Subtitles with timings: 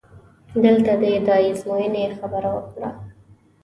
[0.63, 2.89] دلته دې د ازموینې خبره وکړه؟!